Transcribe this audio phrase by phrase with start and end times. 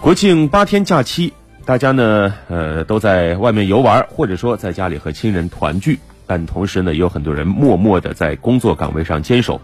[0.00, 1.32] 国庆八天假期，
[1.64, 9.60] 大家呢，呃，都在外面游玩，或者说在家里和亲人团聚，但同时呢，也有很多人默默的在工作岗位上坚守。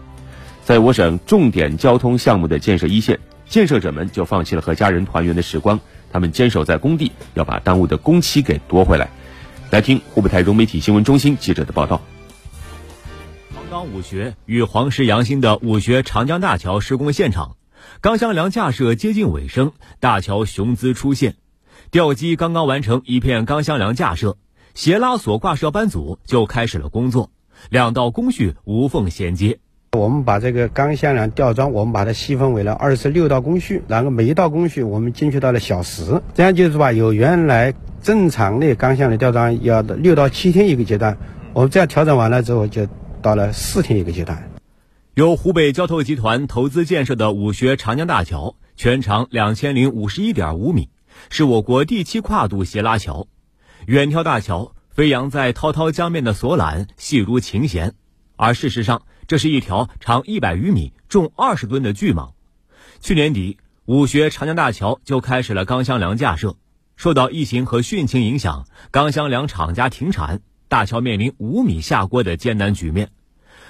[0.63, 3.17] 在我省重点交通项目的建设一线，
[3.47, 5.79] 建设者们就放弃了和家人团圆的时光，
[6.11, 9.09] 他们坚守在工地，要把耽误的工期给夺回来。
[9.71, 12.01] 来听湖北台融媒体新闻中心记者的报道。
[13.55, 17.55] 黄冈武学与黄石阳新的武学长江大桥施工现场。
[18.01, 21.35] 钢箱梁架设接近尾声，大桥雄姿出现。
[21.91, 24.37] 吊机刚刚完成一片钢箱梁架设，
[24.73, 27.31] 斜拉索挂设班组就开始了工作，
[27.69, 29.59] 两道工序无缝衔接。
[29.93, 41.17] 我们把这个钢箱梁吊装，我们把它细分为了二十六道工序，然后每一道工序我们精确到了小时，这样就是吧，有原来正常的钢箱梁吊装要六到七天一个阶段，
[41.53, 42.85] 我们这样调整完了之后，就
[43.21, 44.54] 到了四天一个阶段。
[45.15, 50.89] 由湖北交投集团投资建设的武学长江大桥，全长两千零五十一点五米，
[51.29, 53.25] 是我国第七跨度斜拉桥。
[53.85, 57.93] 远眺大桥，飞扬在滔滔江面的索缆细如琴弦，
[58.35, 62.31] 而事实上，这是一条长一百余米、重二十吨的巨蟒。
[62.99, 66.57] 去年底，武穴长江大桥就开始了钢箱梁架设，
[66.97, 73.11] 受到疫情和汛情影响，钢箱梁厂家停产，大桥面临五米下锅的艰难局面。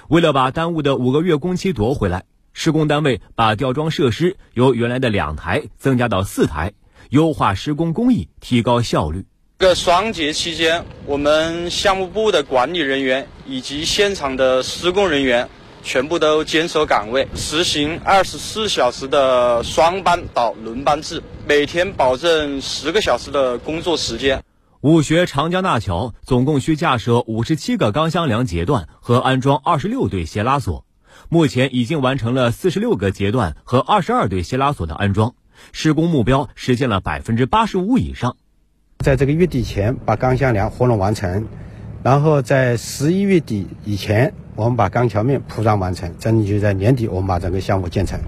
[0.08, 6.74] 为了把耽误的五个月工期夺回来，施工单位把吊装设施由原来的两台增加到四台，
[7.10, 9.24] 优化施工工艺，提高效率。
[9.58, 15.48] 这双节期间，我们项目部的管理人员以及现场的施工人员
[15.82, 24.40] 全部都坚守岗位，实行二十四小时的双班倒轮班制，每天保证十个小时的工作时间。
[24.86, 30.84] 武学长江大桥总共需架设五十七个钢箱梁节段和安装二十六对斜拉索，
[31.28, 35.34] 目前已经完成了四十六个节段和二十二对斜拉索的安装，
[35.72, 38.36] 施工目标实现了百分之八十五以上。
[38.98, 41.48] 在这个月底前把钢箱梁活弄完成，
[42.04, 48.20] 然后在十一月底以前，我们把钢桥面铺装完成，争取在年底我们把整个项目建成。